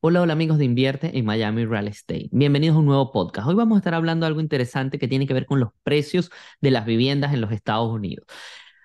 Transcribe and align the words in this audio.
Hola, 0.00 0.20
hola 0.22 0.32
amigos 0.34 0.58
de 0.58 0.64
Invierte 0.64 1.16
en 1.18 1.24
Miami 1.24 1.64
Real 1.64 1.88
Estate. 1.88 2.28
Bienvenidos 2.30 2.76
a 2.76 2.80
un 2.80 2.86
nuevo 2.86 3.10
podcast. 3.12 3.48
Hoy 3.48 3.54
vamos 3.54 3.76
a 3.76 3.78
estar 3.78 3.94
hablando 3.94 4.24
de 4.24 4.28
algo 4.28 4.40
interesante 4.40 4.98
que 4.98 5.08
tiene 5.08 5.26
que 5.26 5.34
ver 5.34 5.46
con 5.46 5.60
los 5.60 5.70
precios 5.82 6.30
de 6.60 6.70
las 6.70 6.84
viviendas 6.84 7.32
en 7.32 7.40
los 7.40 7.52
Estados 7.52 7.90
Unidos. 7.90 8.26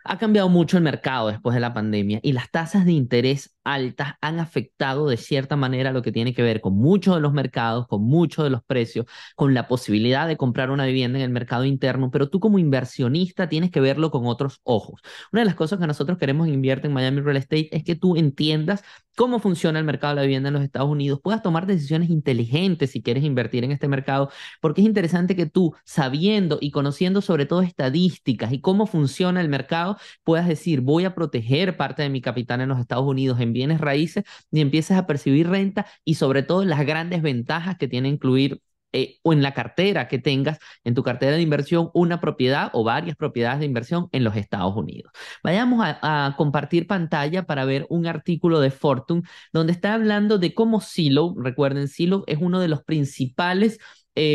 Ha 0.05 0.17
cambiado 0.17 0.49
mucho 0.49 0.77
el 0.77 0.83
mercado 0.83 1.27
después 1.27 1.53
de 1.53 1.59
la 1.59 1.73
pandemia 1.73 2.19
y 2.23 2.31
las 2.31 2.49
tasas 2.51 2.85
de 2.85 2.93
interés 2.93 3.56
altas 3.67 4.13
han 4.21 4.39
afectado 4.39 5.07
de 5.09 5.17
cierta 5.17 5.55
manera 5.55 5.91
lo 5.91 6.01
que 6.01 6.11
tiene 6.11 6.33
que 6.33 6.41
ver 6.41 6.61
con 6.61 6.75
muchos 6.75 7.15
de 7.15 7.21
los 7.21 7.33
mercados, 7.33 7.87
con 7.87 8.03
muchos 8.03 8.45
de 8.45 8.49
los 8.49 8.63
precios, 8.63 9.05
con 9.35 9.53
la 9.53 9.67
posibilidad 9.67 10.27
de 10.27 10.37
comprar 10.37 10.71
una 10.71 10.85
vivienda 10.85 11.19
en 11.19 11.25
el 11.25 11.31
mercado 11.31 11.65
interno, 11.65 12.09
pero 12.09 12.29
tú 12.29 12.39
como 12.39 12.59
inversionista 12.59 13.49
tienes 13.49 13.69
que 13.69 13.81
verlo 13.81 14.09
con 14.09 14.25
otros 14.25 14.61
ojos. 14.63 15.01
Una 15.31 15.41
de 15.41 15.45
las 15.45 15.55
cosas 15.55 15.79
que 15.79 15.87
nosotros 15.87 16.17
queremos 16.17 16.47
invierte 16.47 16.87
en 16.87 16.93
Miami 16.93 17.21
Real 17.21 17.37
Estate 17.37 17.75
es 17.75 17.83
que 17.83 17.95
tú 17.95 18.15
entiendas 18.15 18.83
cómo 19.17 19.39
funciona 19.39 19.79
el 19.79 19.85
mercado 19.85 20.11
de 20.13 20.15
la 20.17 20.21
vivienda 20.21 20.49
en 20.49 20.53
los 20.53 20.63
Estados 20.63 20.89
Unidos, 20.89 21.19
puedas 21.23 21.41
tomar 21.41 21.65
decisiones 21.65 22.11
inteligentes 22.11 22.91
si 22.91 23.01
quieres 23.01 23.23
invertir 23.23 23.63
en 23.63 23.71
este 23.71 23.87
mercado, 23.87 24.29
porque 24.61 24.81
es 24.81 24.87
interesante 24.87 25.35
que 25.35 25.47
tú, 25.47 25.73
sabiendo 25.85 26.59
y 26.61 26.69
conociendo 26.69 27.21
sobre 27.21 27.47
todo 27.47 27.63
estadísticas 27.63 28.53
y 28.53 28.61
cómo 28.61 28.85
funciona 28.85 29.41
el 29.41 29.49
mercado, 29.49 29.97
puedas 30.23 30.47
decir, 30.47 30.81
voy 30.81 31.05
a 31.05 31.15
proteger 31.15 31.77
parte 31.77 32.03
de 32.03 32.09
mi 32.09 32.21
capital 32.21 32.61
en 32.61 32.69
los 32.69 32.79
Estados 32.79 33.05
Unidos 33.05 33.39
en 33.39 33.53
bienes 33.57 33.81
raíces 33.81 34.23
y 34.51 34.61
empieces 34.61 34.97
a 34.97 35.07
percibir 35.07 35.49
renta 35.49 35.85
y 36.05 36.15
sobre 36.15 36.43
todo 36.43 36.63
las 36.65 36.85
grandes 36.85 37.21
ventajas 37.21 37.77
que 37.77 37.87
tiene 37.87 38.09
incluir 38.09 38.61
eh, 38.93 39.19
o 39.21 39.33
en 39.33 39.43
la 39.43 39.53
cartera 39.53 40.07
que 40.07 40.17
tengas, 40.17 40.59
en 40.85 40.95
tu 40.95 41.03
cartera 41.03 41.35
de 41.35 41.41
inversión, 41.41 41.89
una 41.93 42.21
propiedad 42.21 42.69
o 42.73 42.85
varias 42.85 43.17
propiedades 43.17 43.59
de 43.59 43.65
inversión 43.65 44.07
en 44.13 44.23
los 44.23 44.35
Estados 44.37 44.75
Unidos. 44.75 45.11
Vayamos 45.43 45.85
a, 45.85 45.99
a, 46.27 46.35
compartir 46.37 46.87
pantalla 46.87 47.43
para 47.43 47.65
ver 47.65 47.85
un 47.89 48.07
artículo 48.07 48.61
de 48.61 48.71
Fortune 48.71 49.23
donde 49.51 49.73
está 49.73 49.93
hablando 49.93 50.37
de 50.37 50.53
cómo 50.53 50.79
Silo, 50.79 51.35
recuerden, 51.37 51.89
Silo 51.89 52.23
es 52.27 52.37
uno 52.39 52.59
de 52.61 52.69
los 52.69 52.83
principales 52.83 53.77
eh, 54.19 54.33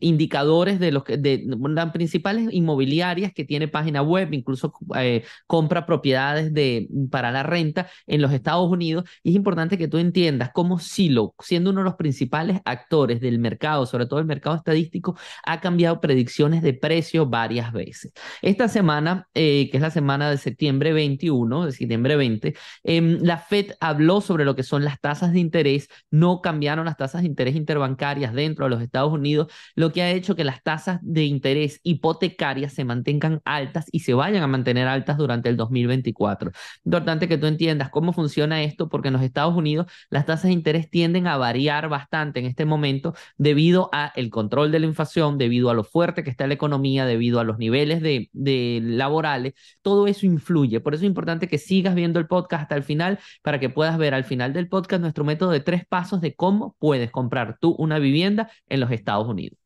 indicadores 0.00 0.80
de 0.80 0.90
los 0.90 1.04
que, 1.04 1.18
de, 1.18 1.44
las 1.46 1.92
principales 1.92 2.48
inmobiliarias 2.50 3.30
que 3.34 3.44
tiene 3.44 3.68
página 3.68 4.00
web, 4.00 4.32
incluso 4.32 4.72
eh, 4.96 5.22
compra 5.46 5.84
propiedades 5.84 6.54
de, 6.54 6.88
para 7.10 7.30
la 7.30 7.42
renta 7.42 7.88
en 8.06 8.22
los 8.22 8.32
Estados 8.32 8.70
Unidos. 8.70 9.04
Y 9.22 9.30
es 9.30 9.36
importante 9.36 9.76
que 9.76 9.86
tú 9.86 9.98
entiendas 9.98 10.50
cómo 10.54 10.78
Silo, 10.78 11.34
siendo 11.40 11.70
uno 11.70 11.80
de 11.80 11.84
los 11.84 11.96
principales 11.96 12.60
actores 12.64 13.20
del 13.20 13.38
mercado, 13.38 13.84
sobre 13.84 14.06
todo 14.06 14.18
el 14.18 14.24
mercado 14.24 14.56
estadístico, 14.56 15.18
ha 15.44 15.60
cambiado 15.60 16.00
predicciones 16.00 16.62
de 16.62 16.72
precio 16.72 17.26
varias 17.26 17.72
veces. 17.74 18.12
Esta 18.40 18.66
semana, 18.68 19.28
eh, 19.34 19.68
que 19.70 19.76
es 19.76 19.82
la 19.82 19.90
semana 19.90 20.30
de 20.30 20.38
septiembre 20.38 20.94
21, 20.94 21.66
de 21.66 21.72
septiembre 21.72 22.16
20, 22.16 22.54
eh, 22.84 23.18
la 23.20 23.36
Fed 23.36 23.72
habló 23.78 24.22
sobre 24.22 24.46
lo 24.46 24.56
que 24.56 24.62
son 24.62 24.84
las 24.84 25.00
tasas 25.00 25.32
de 25.32 25.40
interés, 25.40 25.88
no 26.10 26.40
cambiaron 26.40 26.86
las 26.86 26.96
tasas 26.96 27.20
de 27.20 27.28
interés 27.28 27.56
interbancarias 27.56 28.32
dentro 28.32 28.64
de 28.64 28.70
los 28.70 28.85
Estados 28.86 29.12
Unidos, 29.12 29.52
lo 29.74 29.92
que 29.92 30.02
ha 30.02 30.10
hecho 30.10 30.36
que 30.36 30.44
las 30.44 30.62
tasas 30.62 30.98
de 31.02 31.24
interés 31.24 31.80
hipotecarias 31.82 32.72
se 32.72 32.84
mantengan 32.84 33.40
altas 33.44 33.86
y 33.92 34.00
se 34.00 34.14
vayan 34.14 34.42
a 34.42 34.46
mantener 34.46 34.88
altas 34.88 35.16
durante 35.18 35.48
el 35.48 35.56
2024. 35.56 36.52
Importante 36.84 37.28
que 37.28 37.38
tú 37.38 37.46
entiendas 37.46 37.90
cómo 37.90 38.12
funciona 38.12 38.62
esto, 38.62 38.88
porque 38.88 39.08
en 39.08 39.14
los 39.14 39.22
Estados 39.22 39.54
Unidos 39.54 39.86
las 40.10 40.26
tasas 40.26 40.44
de 40.44 40.52
interés 40.52 40.90
tienden 40.90 41.26
a 41.26 41.36
variar 41.36 41.88
bastante 41.88 42.40
en 42.40 42.46
este 42.46 42.64
momento 42.64 43.14
debido 43.36 43.90
a 43.92 44.12
el 44.16 44.30
control 44.30 44.72
de 44.72 44.80
la 44.80 44.86
inflación, 44.86 45.38
debido 45.38 45.70
a 45.70 45.74
lo 45.74 45.84
fuerte 45.84 46.24
que 46.24 46.30
está 46.30 46.46
la 46.46 46.54
economía, 46.54 47.06
debido 47.06 47.40
a 47.40 47.44
los 47.44 47.58
niveles 47.58 48.02
de, 48.02 48.80
laborales, 48.82 49.54
todo 49.82 50.06
eso 50.06 50.26
influye. 50.26 50.80
Por 50.80 50.94
eso 50.94 51.04
es 51.04 51.08
importante 51.08 51.48
que 51.48 51.58
sigas 51.58 51.94
viendo 51.94 52.18
el 52.18 52.26
podcast 52.26 52.62
hasta 52.62 52.76
el 52.76 52.82
final 52.82 53.18
para 53.42 53.60
que 53.60 53.68
puedas 53.68 53.98
ver 53.98 54.14
al 54.14 54.24
final 54.24 54.52
del 54.52 54.68
podcast 54.68 55.00
nuestro 55.00 55.24
método 55.24 55.50
de 55.50 55.60
tres 55.60 55.86
pasos 55.86 56.20
de 56.20 56.34
cómo 56.34 56.76
puedes 56.78 57.10
comprar 57.10 57.58
tú 57.60 57.74
una 57.78 57.98
vivienda 57.98 58.50
en 58.68 58.75
los 58.80 58.90
Estados 58.90 59.28
Unidos. 59.28 59.58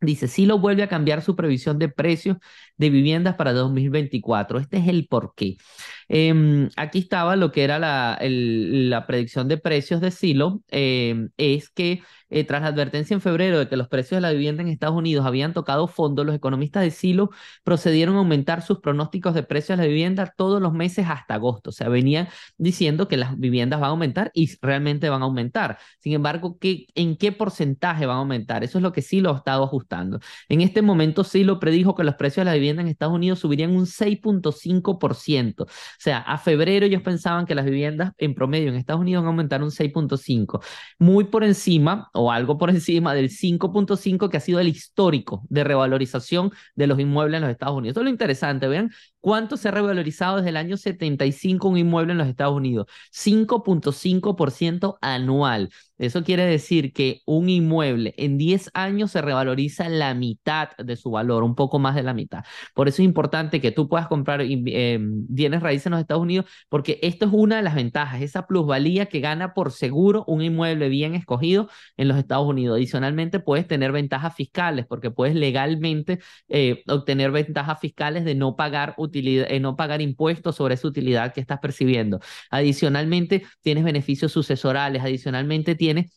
Dice, 0.00 0.28
Silo 0.28 0.58
vuelve 0.58 0.82
a 0.82 0.88
cambiar 0.88 1.22
su 1.22 1.34
previsión 1.36 1.78
de 1.78 1.88
precios 1.88 2.36
de 2.76 2.90
viviendas 2.90 3.36
para 3.36 3.52
2024. 3.54 4.58
Este 4.58 4.76
es 4.78 4.88
el 4.88 5.06
porqué. 5.08 5.56
Eh, 6.08 6.68
aquí 6.76 6.98
estaba 7.00 7.36
lo 7.36 7.52
que 7.52 7.64
era 7.64 7.78
la, 7.78 8.18
la 8.20 9.06
predicción 9.06 9.48
de 9.48 9.58
precios 9.58 10.00
de 10.00 10.10
Silo, 10.10 10.62
eh, 10.70 11.28
es 11.36 11.70
que 11.70 12.02
eh, 12.30 12.42
tras 12.44 12.62
la 12.62 12.68
advertencia 12.68 13.14
en 13.14 13.20
febrero 13.20 13.58
de 13.60 13.68
que 13.68 13.76
los 13.76 13.88
precios 13.88 14.16
de 14.16 14.20
la 14.20 14.32
vivienda 14.32 14.62
en 14.62 14.68
Estados 14.68 14.96
Unidos 14.96 15.24
habían 15.24 15.52
tocado 15.52 15.86
fondo, 15.86 16.24
los 16.24 16.34
economistas 16.34 16.82
de 16.82 16.90
Silo 16.90 17.30
procedieron 17.62 18.16
a 18.16 18.18
aumentar 18.18 18.62
sus 18.62 18.80
pronósticos 18.80 19.34
de 19.34 19.44
precios 19.44 19.78
de 19.78 19.84
la 19.84 19.88
vivienda 19.88 20.34
todos 20.36 20.60
los 20.60 20.72
meses 20.72 21.06
hasta 21.08 21.34
agosto. 21.34 21.70
O 21.70 21.72
sea, 21.72 21.88
venían 21.88 22.28
diciendo 22.58 23.06
que 23.08 23.16
las 23.16 23.38
viviendas 23.38 23.78
van 23.80 23.88
a 23.88 23.90
aumentar 23.90 24.30
y 24.34 24.50
realmente 24.60 25.08
van 25.10 25.22
a 25.22 25.26
aumentar. 25.26 25.78
Sin 26.00 26.12
embargo, 26.12 26.58
¿qué, 26.60 26.86
¿en 26.94 27.16
qué 27.16 27.30
porcentaje 27.30 28.06
van 28.06 28.16
a 28.16 28.20
aumentar? 28.20 28.64
Eso 28.64 28.78
es 28.78 28.82
lo 28.82 28.92
que 28.92 29.02
Silo 29.02 29.30
ha 29.32 29.36
estado 29.36 29.62
ajustando. 29.64 30.18
En 30.48 30.60
este 30.60 30.82
momento, 30.82 31.22
Silo 31.24 31.60
predijo 31.60 31.94
que 31.94 32.04
los 32.04 32.16
precios 32.16 32.44
de 32.44 32.50
la 32.50 32.54
vivienda 32.54 32.82
en 32.82 32.88
Estados 32.88 33.14
Unidos 33.14 33.38
subirían 33.38 33.76
un 33.76 33.86
6.5%. 33.86 35.66
Sea, 35.98 36.18
a 36.18 36.38
febrero 36.38 36.86
ellos 36.86 37.02
pensaban 37.02 37.46
que 37.46 37.54
las 37.54 37.64
viviendas 37.64 38.12
en 38.18 38.34
promedio 38.34 38.68
en 38.68 38.76
Estados 38.76 39.00
Unidos 39.00 39.22
van 39.22 39.28
a 39.28 39.30
aumentar 39.30 39.62
un 39.62 39.70
6.5%. 39.70 40.60
Muy 40.98 41.24
por 41.24 41.44
encima, 41.44 42.10
o 42.12 42.30
algo 42.30 42.58
por 42.58 42.70
encima 42.70 43.14
del 43.14 43.30
5.5 43.30 44.28
que 44.28 44.36
ha 44.36 44.40
sido 44.40 44.60
el 44.60 44.68
histórico 44.68 45.42
de 45.48 45.64
revalorización 45.64 46.52
de 46.74 46.86
los 46.86 46.98
inmuebles 46.98 47.38
en 47.38 47.42
los 47.42 47.50
Estados 47.50 47.76
Unidos. 47.76 47.92
Esto 47.92 48.00
es 48.00 48.04
lo 48.04 48.10
interesante, 48.10 48.68
vean 48.68 48.90
cuánto 49.20 49.56
se 49.56 49.68
ha 49.68 49.70
revalorizado 49.70 50.36
desde 50.36 50.50
el 50.50 50.56
año 50.56 50.76
75 50.76 51.68
un 51.68 51.78
inmueble 51.78 52.12
en 52.12 52.18
los 52.18 52.28
Estados 52.28 52.54
Unidos. 52.54 52.86
5.5% 53.10 54.98
anual. 55.00 55.70
Eso 55.98 56.24
quiere 56.24 56.44
decir 56.44 56.92
que 56.92 57.20
un 57.24 57.48
inmueble 57.48 58.14
en 58.16 58.36
10 58.36 58.70
años 58.74 59.12
se 59.12 59.22
revaloriza 59.22 59.88
la 59.88 60.12
mitad 60.14 60.70
de 60.76 60.96
su 60.96 61.10
valor, 61.10 61.44
un 61.44 61.54
poco 61.54 61.78
más 61.78 61.94
de 61.94 62.02
la 62.02 62.14
mitad. 62.14 62.44
Por 62.74 62.88
eso 62.88 63.02
es 63.02 63.06
importante 63.06 63.60
que 63.60 63.70
tú 63.70 63.88
puedas 63.88 64.08
comprar 64.08 64.40
eh, 64.42 64.98
bienes 65.00 65.62
raíces 65.62 65.86
en 65.86 65.92
los 65.92 66.00
Estados 66.00 66.22
Unidos, 66.22 66.46
porque 66.68 66.98
esto 67.02 67.26
es 67.26 67.32
una 67.32 67.56
de 67.56 67.62
las 67.62 67.74
ventajas, 67.76 68.22
esa 68.22 68.46
plusvalía 68.46 69.06
que 69.06 69.20
gana 69.20 69.54
por 69.54 69.70
seguro 69.70 70.24
un 70.26 70.42
inmueble 70.42 70.88
bien 70.88 71.14
escogido 71.14 71.68
en 71.96 72.08
los 72.08 72.18
Estados 72.18 72.46
Unidos. 72.48 72.76
Adicionalmente, 72.76 73.38
puedes 73.38 73.66
tener 73.68 73.92
ventajas 73.92 74.34
fiscales, 74.34 74.86
porque 74.86 75.10
puedes 75.10 75.36
legalmente 75.36 76.18
eh, 76.48 76.82
obtener 76.88 77.30
ventajas 77.30 77.78
fiscales 77.80 78.24
de 78.24 78.34
no 78.34 78.56
pagar 78.56 78.94
utilidad, 78.96 79.46
eh, 79.48 79.60
no 79.60 79.76
pagar 79.76 80.02
impuestos 80.02 80.56
sobre 80.56 80.74
esa 80.74 80.88
utilidad 80.88 81.32
que 81.32 81.40
estás 81.40 81.60
percibiendo. 81.60 82.20
Adicionalmente, 82.50 83.44
tienes 83.62 83.84
beneficios 83.84 84.32
sucesorales, 84.32 85.02
adicionalmente 85.02 85.76
tiene 85.84 86.10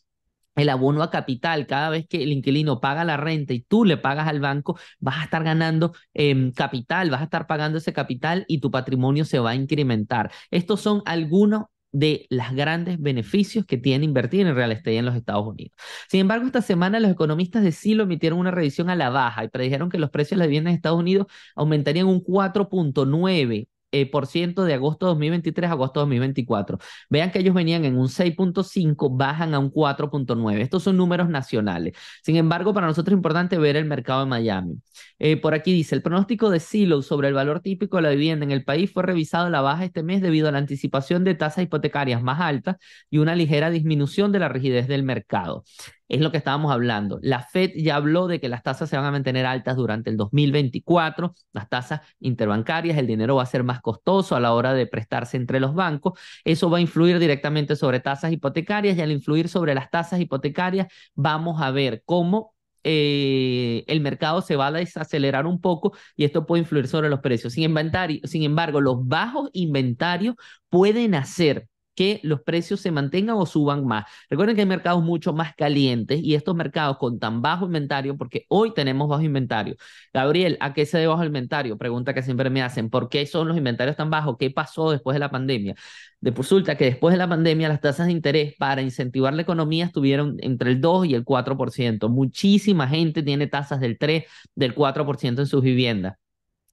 el 0.56 0.70
abono 0.70 1.04
a 1.04 1.12
capital, 1.12 1.68
cada 1.68 1.90
vez 1.90 2.08
que 2.08 2.24
el 2.24 2.32
inquilino 2.32 2.80
paga 2.82 3.04
la 3.06 3.18
renta 3.18 3.54
y 3.54 3.62
tú 3.62 3.86
le 3.86 3.98
pagas 3.98 4.28
al 4.28 4.40
banco, 4.40 4.78
vas 5.00 5.18
a 5.20 5.24
estar 5.26 5.44
ganando 5.44 5.94
eh, 6.14 6.52
capital, 6.56 7.10
vas 7.12 7.22
a 7.22 7.26
estar 7.26 7.48
pagando 7.48 7.78
ese 7.78 7.94
capital 7.94 8.46
y 8.48 8.60
tu 8.60 8.72
patrimonio 8.72 9.26
se 9.26 9.40
va 9.40 9.52
a 9.52 9.56
incrementar. 9.56 10.32
Estos 10.52 10.82
son 10.82 11.04
algunos 11.06 11.66
de 11.92 12.28
los 12.30 12.52
grandes 12.52 13.00
beneficios 13.00 13.66
que 13.66 13.78
tiene 13.78 14.06
invertir 14.06 14.48
en 14.48 14.56
real 14.56 14.72
estate 14.72 14.98
en 14.98 15.06
los 15.06 15.16
Estados 15.16 15.46
Unidos. 15.48 15.74
Sin 16.10 16.22
embargo, 16.22 16.46
esta 16.46 16.62
semana 16.62 17.00
los 17.00 17.12
economistas 17.12 17.64
de 17.64 17.72
Silo 17.72 18.04
emitieron 18.04 18.40
una 18.40 18.52
revisión 18.52 18.90
a 18.90 18.96
la 18.96 19.10
baja 19.10 19.44
y 19.44 19.50
predijeron 19.50 19.90
que 19.90 20.00
los 20.00 20.10
precios 20.10 20.38
de 20.38 20.44
la 20.44 20.48
vivienda 20.48 20.70
en 20.70 20.76
Estados 20.76 21.00
Unidos 21.00 21.28
aumentarían 21.56 22.08
un 22.08 22.24
4.9 22.24 23.68
eh, 23.92 24.10
por 24.10 24.28
ciento 24.28 24.66
de 24.66 24.74
agosto 24.74 25.06
2023 25.08 25.70
a 25.70 25.74
agosto 25.74 26.02
2024. 26.02 26.78
Vean 27.10 27.32
que 27.32 27.40
ellos 27.40 27.56
venían 27.56 27.86
en 27.86 27.98
un 27.98 28.10
6.5, 28.10 29.16
bajan 29.16 29.54
a 29.54 29.60
un 29.60 29.72
4.9. 29.72 30.62
Estos 30.62 30.84
son 30.84 30.98
números 30.98 31.30
nacionales. 31.30 31.94
Sin 32.24 32.36
embargo, 32.36 32.74
para 32.74 32.88
nosotros 32.88 33.14
es 33.14 33.18
importante 33.18 33.58
ver 33.58 33.78
el 33.78 33.86
mercado 33.86 34.22
de 34.22 34.26
Miami. 34.28 34.76
Eh, 35.20 35.38
por 35.38 35.54
aquí 35.54 35.74
dice, 35.74 35.96
el 35.96 36.02
pronóstico 36.02 36.50
de 36.50 36.60
Silo 36.60 37.02
sobre 37.02 37.30
el 37.30 37.34
valor 37.34 37.62
típico 37.62 37.98
de 37.98 38.04
la 38.04 38.10
vivienda 38.10 38.46
en 38.46 38.52
el 38.52 38.64
país 38.64 38.92
fue 38.92 39.04
revisado 39.04 39.48
a 39.48 39.50
la 39.50 39.62
baja 39.62 39.86
este 39.86 40.04
mes 40.04 40.22
debido 40.22 40.50
a 40.50 40.52
la 40.52 40.58
anticipación 40.60 41.24
de 41.24 41.36
tasas 41.36 41.64
hipotecarias 41.64 42.22
más 42.22 42.40
altas 42.42 42.78
y 43.10 43.20
una 43.20 43.36
ligera 43.36 43.70
disminución 43.70 44.32
de 44.32 44.40
la 44.40 44.50
rigidez 44.50 44.88
del 44.88 45.04
mercado. 45.04 45.64
Es 46.08 46.22
lo 46.22 46.32
que 46.32 46.38
estábamos 46.38 46.72
hablando. 46.72 47.20
La 47.22 47.42
Fed 47.42 47.72
ya 47.76 47.96
habló 47.96 48.28
de 48.28 48.40
que 48.40 48.50
las 48.50 48.64
tasas 48.64 48.90
se 48.90 48.98
van 48.98 49.06
a 49.06 49.12
mantener 49.12 49.46
altas 49.46 49.76
durante 49.76 50.10
el 50.10 50.18
2024, 50.18 51.34
las 51.54 51.70
tasas 51.70 52.02
interbancarias, 52.20 52.98
el 52.98 53.08
dinero 53.08 53.36
va 53.36 53.44
a 53.44 53.46
ser 53.46 53.64
más 53.64 53.82
costoso 53.82 54.36
a 54.36 54.40
la 54.40 54.54
hora 54.54 54.74
de 54.74 54.88
prestarse 54.88 55.38
entre 55.38 55.60
los 55.60 55.74
bancos. 55.74 56.20
Eso 56.44 56.70
va 56.70 56.78
a 56.78 56.82
influir 56.82 57.20
directamente 57.20 57.76
sobre 57.76 58.00
tasas 58.00 58.32
hipotecarias 58.32 58.98
y 58.98 59.02
al 59.02 59.12
influir 59.12 59.50
sobre 59.50 59.76
las 59.76 59.90
tasas 59.90 60.20
hipotecarias 60.20 60.88
vamos 61.16 61.62
a 61.62 61.72
ver 61.72 62.04
cómo 62.06 62.54
eh, 62.90 63.84
el 63.88 64.00
mercado 64.00 64.42
se 64.42 64.56
va 64.56 64.68
a 64.68 64.72
desacelerar 64.72 65.46
un 65.46 65.60
poco 65.60 65.94
y 66.16 66.24
esto 66.24 66.46
puede 66.46 66.62
influir 66.62 66.88
sobre 66.88 67.10
los 67.10 67.20
precios. 67.20 67.54
Sin, 67.54 68.44
embargo, 68.44 68.82
los 68.82 69.06
bajos 69.08 69.50
inventarios 69.54 70.36
pueden 70.70 71.16
hacer 71.16 71.68
que 71.98 72.20
los 72.24 72.42
precios 72.42 72.80
se 72.80 72.92
mantengan 72.92 73.38
o 73.38 73.46
suban 73.48 73.86
más. 73.86 74.06
Recuerden 74.30 74.56
que 74.56 74.62
hay 74.62 74.68
mercados 74.68 75.04
mucho 75.04 75.34
más 75.34 75.56
calientes 75.56 76.22
y 76.24 76.36
estos 76.36 76.56
mercados 76.56 76.98
con 77.00 77.20
tan 77.20 77.42
bajo 77.42 77.66
inventario, 77.66 78.16
porque 78.18 78.46
hoy 78.50 78.72
tenemos 78.74 79.10
bajo 79.10 79.24
inventario. 79.24 79.76
Gabriel, 80.14 80.58
¿a 80.62 80.74
qué 80.76 80.86
se 80.86 80.98
debe 81.00 81.08
bajo 81.08 81.26
inventario? 81.26 81.76
Pregunta 81.78 82.14
que 82.14 82.22
siempre 82.22 82.52
me 82.52 82.62
hacen. 82.62 82.92
¿Por 82.92 83.10
qué 83.10 83.26
son 83.26 83.48
los 83.48 83.58
inventarios 83.58 83.96
tan 83.98 84.12
bajos? 84.12 84.38
¿Qué 84.38 84.52
pasó 84.52 84.92
después 84.92 85.16
de 85.16 85.20
la 85.20 85.32
pandemia? 85.32 85.76
Resulta 86.22 86.76
que 86.78 86.86
después 86.86 87.14
de 87.14 87.18
la 87.18 87.28
pandemia 87.28 87.68
las 87.68 87.82
tasas 87.82 88.06
de 88.08 88.12
interés 88.12 88.54
para 88.60 88.84
incentivar 88.84 89.34
la 89.34 89.42
economía 89.42 89.86
estuvieron 89.86 90.38
entre 90.42 90.72
el 90.72 90.82
2 90.82 91.08
y 91.08 91.16
el 91.16 91.26
4%. 91.26 92.10
Muchísima 92.10 92.88
gente 92.88 93.24
tiene 93.24 93.48
tasas 93.48 93.80
del 93.80 93.98
3, 93.98 94.24
del 94.56 94.76
4% 94.76 95.40
en 95.40 95.48
sus 95.48 95.64
viviendas 95.64 96.18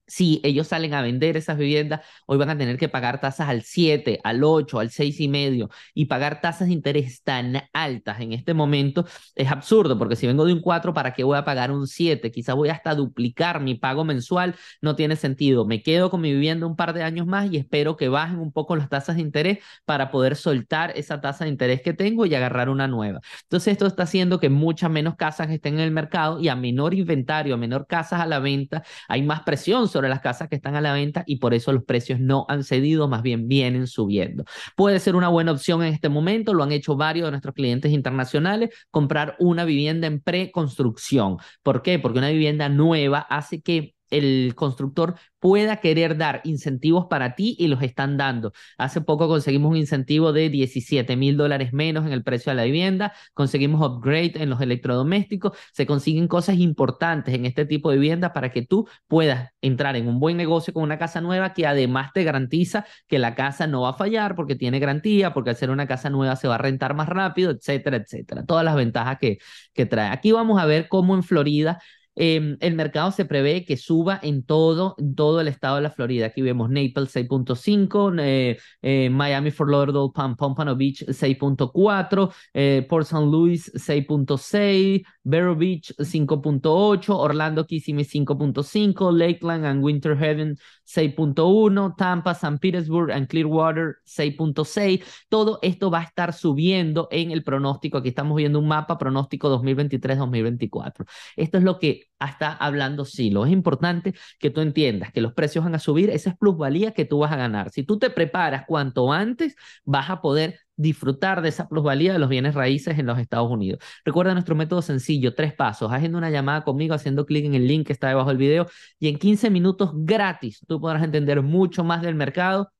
si 0.07 0.41
ellos 0.43 0.67
salen 0.67 0.93
a 0.93 1.01
vender 1.01 1.37
esas 1.37 1.57
viviendas, 1.57 2.01
hoy 2.25 2.37
van 2.37 2.49
a 2.49 2.57
tener 2.57 2.77
que 2.77 2.89
pagar 2.89 3.19
tasas 3.21 3.49
al 3.49 3.63
7, 3.63 4.19
al 4.23 4.43
8, 4.43 4.79
al 4.79 4.91
6 4.91 5.19
y 5.19 5.27
medio 5.27 5.69
y 5.93 6.05
pagar 6.05 6.41
tasas 6.41 6.67
de 6.67 6.73
interés 6.73 7.23
tan 7.23 7.63
altas 7.73 8.19
en 8.21 8.33
este 8.33 8.53
momento 8.53 9.05
es 9.35 9.49
absurdo 9.51 9.97
porque 9.97 10.15
si 10.15 10.27
vengo 10.27 10.45
de 10.45 10.53
un 10.53 10.61
4, 10.61 10.93
¿para 10.93 11.13
qué 11.13 11.23
voy 11.23 11.37
a 11.37 11.45
pagar 11.45 11.71
un 11.71 11.87
7? 11.87 12.31
Quizás 12.31 12.55
voy 12.55 12.69
hasta 12.69 12.95
duplicar 12.95 13.61
mi 13.61 13.75
pago 13.75 14.03
mensual, 14.03 14.55
no 14.81 14.95
tiene 14.95 15.15
sentido. 15.15 15.65
Me 15.65 15.81
quedo 15.81 16.09
con 16.09 16.21
mi 16.21 16.31
vivienda 16.33 16.65
un 16.65 16.75
par 16.75 16.93
de 16.93 17.03
años 17.03 17.27
más 17.27 17.51
y 17.51 17.57
espero 17.57 17.97
que 17.97 18.09
bajen 18.09 18.39
un 18.39 18.51
poco 18.51 18.75
las 18.75 18.89
tasas 18.89 19.15
de 19.15 19.21
interés 19.21 19.59
para 19.85 20.11
poder 20.11 20.35
soltar 20.35 20.91
esa 20.95 21.21
tasa 21.21 21.45
de 21.45 21.51
interés 21.51 21.81
que 21.81 21.93
tengo 21.93 22.25
y 22.25 22.35
agarrar 22.35 22.69
una 22.69 22.87
nueva. 22.87 23.19
Entonces 23.43 23.73
esto 23.73 23.87
está 23.87 24.03
haciendo 24.03 24.39
que 24.39 24.49
muchas 24.49 24.89
menos 24.89 25.15
casas 25.15 25.49
estén 25.49 25.75
en 25.75 25.81
el 25.81 25.91
mercado 25.91 26.39
y 26.39 26.47
a 26.49 26.55
menor 26.55 26.93
inventario, 26.93 27.55
a 27.55 27.57
menor 27.57 27.87
casas 27.87 28.21
a 28.21 28.25
la 28.25 28.39
venta, 28.39 28.83
hay 29.07 29.21
más 29.23 29.41
presión 29.41 29.87
sobre 29.95 30.09
las 30.09 30.19
casas 30.19 30.49
que 30.49 30.57
están 30.57 30.75
a 30.75 30.81
la 30.81 30.91
venta 30.91 31.23
y 31.25 31.37
por 31.37 31.53
eso 31.53 31.71
los 31.71 31.85
precios 31.85 32.19
no 32.19 32.45
han 32.49 32.65
cedido, 32.65 33.07
más 33.07 33.21
bien 33.21 33.47
vienen 33.47 33.87
subiendo. 33.87 34.43
Puede 34.75 34.99
ser 34.99 35.15
una 35.15 35.29
buena 35.29 35.53
opción 35.53 35.83
en 35.83 35.93
este 35.93 36.09
momento, 36.09 36.53
lo 36.53 36.63
han 36.63 36.73
hecho 36.73 36.97
varios 36.97 37.27
de 37.27 37.31
nuestros 37.31 37.55
clientes 37.55 37.93
internacionales, 37.93 38.71
comprar 38.91 39.37
una 39.39 39.63
vivienda 39.63 40.07
en 40.07 40.19
preconstrucción. 40.19 41.37
¿Por 41.63 41.81
qué? 41.81 41.97
Porque 41.97 42.19
una 42.19 42.29
vivienda 42.29 42.67
nueva 42.67 43.19
hace 43.19 43.61
que 43.61 43.94
el 44.09 44.53
constructor 44.55 45.15
pueda 45.39 45.77
querer 45.77 46.17
dar 46.17 46.41
incentivos 46.43 47.05
para 47.07 47.35
ti 47.35 47.55
y 47.59 47.67
los 47.67 47.81
están 47.83 48.17
dando. 48.17 48.51
Hace 48.77 49.01
poco 49.01 49.27
conseguimos 49.27 49.71
un 49.71 49.77
incentivo 49.77 50.33
de 50.33 50.49
17 50.49 51.15
mil 51.15 51.37
dólares 51.37 51.71
menos 51.73 52.05
en 52.05 52.13
el 52.13 52.23
precio 52.23 52.51
de 52.51 52.55
la 52.55 52.63
vivienda, 52.63 53.13
conseguimos 53.33 53.87
upgrade 53.87 54.33
en 54.35 54.49
los 54.49 54.59
electrodomésticos, 54.61 55.57
se 55.71 55.85
consiguen 55.85 56.27
cosas 56.27 56.57
importantes 56.57 57.35
en 57.35 57.45
este 57.45 57.65
tipo 57.65 57.91
de 57.91 57.97
vivienda 57.97 58.33
para 58.33 58.51
que 58.51 58.63
tú 58.63 58.87
puedas 59.07 59.51
entrar 59.61 59.95
en 59.95 60.07
un 60.07 60.19
buen 60.19 60.37
negocio 60.37 60.73
con 60.73 60.83
una 60.83 60.97
casa 60.97 61.21
nueva 61.21 61.53
que 61.53 61.67
además 61.67 62.11
te 62.13 62.23
garantiza 62.23 62.85
que 63.07 63.19
la 63.19 63.35
casa 63.35 63.67
no 63.67 63.81
va 63.81 63.89
a 63.89 63.93
fallar 63.93 64.35
porque 64.35 64.55
tiene 64.55 64.79
garantía, 64.79 65.33
porque 65.33 65.51
al 65.51 65.55
ser 65.55 65.69
una 65.69 65.87
casa 65.87 66.09
nueva 66.09 66.35
se 66.35 66.47
va 66.47 66.55
a 66.55 66.57
rentar 66.57 66.95
más 66.95 67.09
rápido, 67.09 67.51
etcétera, 67.51 67.97
etcétera. 67.97 68.45
Todas 68.45 68.65
las 68.65 68.75
ventajas 68.75 69.17
que, 69.19 69.37
que 69.73 69.85
trae. 69.85 70.09
Aquí 70.09 70.31
vamos 70.31 70.59
a 70.59 70.65
ver 70.65 70.87
cómo 70.87 71.15
en 71.15 71.23
Florida 71.23 71.79
Em, 72.15 72.57
el 72.61 72.75
mercado 72.75 73.11
se 73.11 73.25
prevé 73.25 73.65
que 73.65 73.77
suba 73.77 74.19
en 74.23 74.43
todo, 74.43 74.95
todo 75.15 75.41
el 75.41 75.47
estado 75.47 75.75
de 75.77 75.81
la 75.81 75.89
Florida. 75.89 76.27
Aquí 76.27 76.41
vemos 76.41 76.69
Naples 76.69 77.13
6.5, 77.13 78.13
eh, 78.19 78.57
eh, 78.81 79.09
Miami, 79.09 79.51
Fort 79.51 79.69
Lauderdale, 79.69 80.11
Pompano 80.37 80.75
Beach 80.75 81.03
6.4, 81.07 82.33
eh, 82.53 82.85
Port 82.87 83.05
St. 83.05 83.25
Louis 83.25 83.71
6.6, 83.73 85.03
Vero 85.23 85.55
Beach 85.55 85.93
5.8, 85.97 87.09
Orlando 87.09 87.65
Kissimmee 87.65 88.05
5.5, 88.05 89.11
Lakeland 89.11 89.65
and 89.65 89.83
Winter 89.83 90.15
Haven 90.15 90.57
6.1, 90.85 91.95
Tampa, 91.97 92.33
San 92.33 92.59
Petersburg 92.59 93.11
and 93.11 93.27
Clearwater 93.27 93.97
6.6. 94.05 95.03
Todo 95.29 95.59
esto 95.61 95.89
va 95.89 95.99
a 95.99 96.03
estar 96.03 96.31
subiendo 96.33 97.07
en 97.11 97.31
el 97.31 97.43
pronóstico. 97.43 97.97
Aquí 97.97 98.09
estamos 98.09 98.37
viendo 98.37 98.59
un 98.59 98.67
mapa 98.67 98.97
pronóstico 98.97 99.49
2023-2024. 99.49 101.05
Esto 101.35 101.57
es 101.57 101.63
lo 101.63 101.79
que 101.79 102.04
está 102.19 102.53
hablando 102.53 103.05
Silo. 103.05 103.45
Es 103.45 103.51
importante 103.51 104.13
que 104.39 104.49
tú 104.49 104.61
entiendas 104.61 105.11
que 105.11 105.21
los 105.21 105.33
precios 105.33 105.63
van 105.63 105.75
a 105.75 105.79
subir, 105.79 106.09
esa 106.09 106.31
es 106.31 106.37
plusvalía 106.37 106.91
que 106.91 107.05
tú 107.05 107.19
vas 107.19 107.31
a 107.31 107.35
ganar. 107.37 107.71
Si 107.71 107.83
tú 107.83 107.99
te 107.99 108.09
preparas 108.09 108.65
cuanto 108.67 109.11
antes, 109.11 109.55
vas 109.83 110.09
a 110.09 110.21
poder 110.21 110.59
disfrutar 110.77 111.41
de 111.41 111.49
esa 111.49 111.67
plusvalía 111.69 112.13
de 112.13 112.19
los 112.19 112.29
bienes 112.29 112.53
raíces 112.53 112.99
en 112.99 113.05
los 113.05 113.19
Estados 113.19 113.49
Unidos. 113.49 113.79
Recuerda 114.03 114.33
nuestro 114.33 114.55
método 114.55 114.81
sencillo, 114.81 115.33
tres 115.33 115.53
pasos, 115.53 115.91
haciendo 115.91 116.17
una 116.17 116.29
llamada 116.29 116.63
conmigo, 116.63 116.93
haciendo 116.93 117.25
clic 117.25 117.45
en 117.45 117.55
el 117.55 117.67
link 117.67 117.87
que 117.87 117.93
está 117.93 118.09
debajo 118.09 118.29
del 118.29 118.37
video 118.37 118.67
y 118.99 119.07
en 119.07 119.17
15 119.17 119.49
minutos 119.49 119.91
gratis 119.93 120.59
tú 120.67 120.79
podrás 120.81 121.03
entender 121.03 121.41
mucho 121.41 121.83
más 121.83 122.01
del 122.01 122.15
mercado 122.15 122.71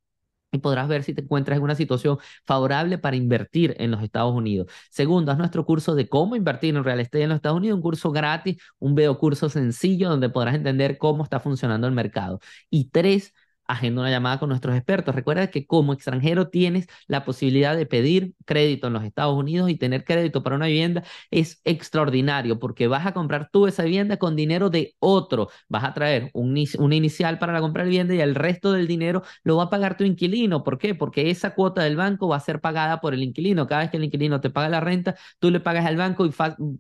y 0.56 0.60
podrás 0.60 0.88
ver 0.88 1.04
si 1.04 1.14
te 1.14 1.22
encuentras 1.22 1.58
en 1.58 1.64
una 1.64 1.76
situación 1.76 2.18
favorable 2.46 2.98
para 2.98 3.16
invertir 3.16 3.76
en 3.80 3.92
los 3.92 4.02
Estados 4.04 4.34
Unidos. 4.34 4.68
Segundo, 4.90 5.32
haz 5.32 5.38
nuestro 5.38 5.66
curso 5.66 5.96
de 5.96 6.08
cómo 6.10 6.36
invertir 6.36 6.76
en 6.76 6.84
real 6.84 7.00
estate 7.00 7.24
en 7.24 7.30
los 7.30 7.38
Estados 7.38 7.58
Unidos, 7.58 7.76
un 7.78 7.82
curso 7.82 8.12
gratis, 8.12 8.58
un 8.80 8.96
video 8.96 9.18
curso 9.20 9.50
sencillo 9.50 10.10
donde 10.10 10.30
podrás 10.30 10.56
entender 10.56 10.98
cómo 10.98 11.24
está 11.24 11.40
funcionando 11.40 11.88
el 11.88 11.94
mercado. 11.94 12.40
Y 12.70 12.90
tres, 12.90 13.34
agenda 13.68 14.02
una 14.02 14.12
llamada 14.12 14.40
con 14.40 14.50
nuestros 14.50 14.76
expertos. 14.76 15.16
Recuerda 15.16 15.48
que 15.48 15.66
como 15.66 15.94
extranjero 15.94 16.50
tienes 16.50 16.88
la 17.08 17.26
posibilidad 17.26 17.76
de 17.76 17.86
pedir 17.86 18.34
crédito 18.46 18.88
en 18.88 18.94
los 18.94 19.04
Estados 19.04 19.36
Unidos 19.36 19.70
y 19.70 19.76
tener 19.76 20.04
crédito 20.04 20.44
para 20.44 20.56
una 20.56 20.68
vivienda 20.68 21.04
es 21.32 21.62
extraordinario 21.64 22.60
porque 22.60 22.88
vas 22.88 23.06
a 23.06 23.14
comprar 23.14 23.50
tú 23.52 23.68
esa 23.68 23.84
vivienda 23.84 24.18
con 24.18 24.36
dinero 24.36 24.70
de 24.70 24.96
otro. 25.00 25.50
Vas 25.70 25.84
a 25.84 25.94
traer 25.94 26.30
un, 26.34 26.56
una 26.80 26.96
inicial 26.96 27.40
para 27.40 27.54
la 27.54 27.62
compra 27.62 27.84
de 27.84 27.90
vivienda 27.90 28.16
y 28.16 28.20
el 28.22 28.36
resto 28.36 28.72
del 28.72 28.88
dinero 28.88 29.24
lo 29.44 29.58
va 29.58 29.64
a 29.64 29.70
pagar 29.70 29.98
tu 29.98 30.04
inquilino. 30.04 30.64
¿Por 30.64 30.78
qué? 30.78 30.96
Porque 30.96 31.30
esa 31.30 31.54
cuota 31.56 31.84
del 31.84 31.96
banco 31.96 32.28
va 32.28 32.38
a 32.38 32.40
ser 32.40 32.62
pagada 32.62 33.02
por 33.02 33.14
el 33.14 33.24
inquilino. 33.24 33.68
Cada 33.68 33.82
vez 33.82 33.92
que 33.92 33.98
el 33.98 34.04
inquilino 34.04 34.42
te 34.42 34.50
paga 34.50 34.70
la 34.70 34.80
renta, 34.80 35.16
tú 35.40 35.52
le 35.52 35.60
pagas 35.60 35.86
al 35.86 35.98
banco 35.98 36.26
y 36.26 36.32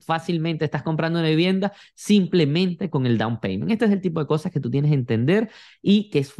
fácilmente 0.05 0.65
estás 0.65 0.83
comprando 0.83 1.19
una 1.19 1.29
vivienda 1.29 1.73
simplemente 1.93 2.89
con 2.89 3.05
el 3.05 3.17
down 3.17 3.39
payment. 3.39 3.71
Este 3.71 3.85
es 3.85 3.91
el 3.91 4.01
tipo 4.01 4.19
de 4.19 4.27
cosas 4.27 4.51
que 4.51 4.59
tú 4.59 4.69
tienes 4.69 4.91
que 4.91 4.95
entender 4.95 5.49
y 5.81 6.09
que 6.09 6.19
es 6.19 6.31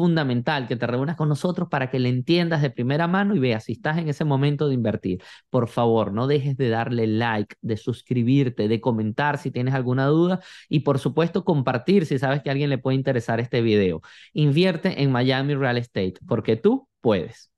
que 0.44 0.76
te 0.76 0.88
reúnas 0.88 1.16
con 1.16 1.30
nosotros 1.30 1.70
para 1.70 1.90
que 1.90 2.00
le 2.00 2.10
entiendas 2.10 2.62
de 2.62 2.70
primera 2.70 3.08
mano 3.08 3.36
y 3.36 3.40
veas 3.40 3.66
si 3.66 3.74
estás 3.74 3.98
en 3.98 4.10
ese 4.10 4.26
momento 4.26 4.68
de 4.68 4.74
invertir. 4.74 5.22
Por 5.50 5.68
favor, 5.68 6.12
no 6.14 6.28
dejes 6.28 6.58
de 6.58 6.70
darle 6.70 7.08
like, 7.08 7.56
de 7.62 7.78
suscribirte, 7.78 8.68
de 8.68 8.82
comentar 8.82 9.38
si 9.38 9.52
tienes 9.52 9.74
alguna 9.74 10.06
duda 10.08 10.40
y 10.70 10.82
por 10.82 11.00
supuesto 11.00 11.44
compartir 11.46 12.06
si 12.06 12.20
sabes 12.20 12.42
que 12.44 12.50
a 12.50 12.54
alguien 12.54 12.70
le 12.70 12.78
puede 12.78 12.96
interesar 12.98 13.40
este 13.40 13.62
video. 13.62 14.02
Invierte 14.34 15.02
en 15.02 15.12
Miami 15.12 15.56
Real 15.56 15.78
Estate 15.78 16.16
porque 16.28 16.56
tú 16.56 16.88
puedes. 17.02 17.55